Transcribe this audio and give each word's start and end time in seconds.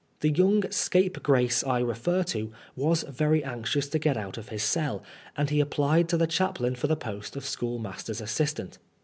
The 0.21 0.29
young 0.31 0.63
scapegrace 0.71 1.63
I 1.63 1.77
refer 1.79 2.23
to 2.23 2.51
was 2.75 3.03
very 3.03 3.43
anxious 3.43 3.87
to 3.89 3.99
get 3.99 4.17
out 4.17 4.35
of 4.35 4.49
his 4.49 4.63
cell, 4.63 5.03
and 5.37 5.51
he 5.51 5.59
applied 5.59 6.09
to 6.09 6.17
the 6.17 6.25
chaplain 6.25 6.73
for 6.73 6.87
the 6.87 6.95
post 6.97 7.35
of 7.35 7.45
schoolmaster's 7.45 8.19
assistant. 8.19 8.79